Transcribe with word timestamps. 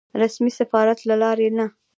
رسمي 0.21 0.51
سفارت 0.59 0.99
له 1.09 1.15
لارې 1.21 1.49
نه. 1.57 1.65